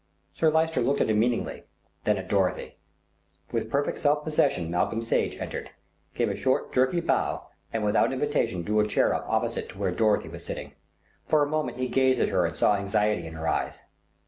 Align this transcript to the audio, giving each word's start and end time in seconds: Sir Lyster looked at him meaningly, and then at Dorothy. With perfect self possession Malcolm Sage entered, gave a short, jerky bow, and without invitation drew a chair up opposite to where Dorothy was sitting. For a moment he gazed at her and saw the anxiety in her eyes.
Sir 0.33 0.49
Lyster 0.49 0.81
looked 0.81 0.99
at 0.99 1.11
him 1.11 1.19
meaningly, 1.19 1.57
and 1.57 1.63
then 2.05 2.17
at 2.17 2.27
Dorothy. 2.27 2.79
With 3.51 3.69
perfect 3.69 3.99
self 3.99 4.23
possession 4.23 4.71
Malcolm 4.71 4.99
Sage 4.99 5.37
entered, 5.37 5.69
gave 6.15 6.27
a 6.27 6.35
short, 6.35 6.73
jerky 6.73 7.01
bow, 7.01 7.45
and 7.71 7.85
without 7.85 8.11
invitation 8.11 8.63
drew 8.63 8.79
a 8.79 8.87
chair 8.87 9.13
up 9.13 9.27
opposite 9.29 9.69
to 9.69 9.77
where 9.77 9.91
Dorothy 9.91 10.29
was 10.29 10.43
sitting. 10.43 10.73
For 11.27 11.43
a 11.43 11.47
moment 11.47 11.77
he 11.77 11.87
gazed 11.87 12.19
at 12.19 12.29
her 12.29 12.47
and 12.47 12.57
saw 12.57 12.73
the 12.73 12.79
anxiety 12.79 13.27
in 13.27 13.35
her 13.35 13.47
eyes. 13.47 13.81